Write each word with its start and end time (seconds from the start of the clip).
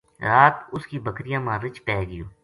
رات 0.27 0.55
اس 0.75 0.83
کی 0.89 0.99
بکریاں 1.05 1.41
ما 1.45 1.55
رِچھ 1.63 1.79
پے 1.85 1.97
گیو 2.09 2.25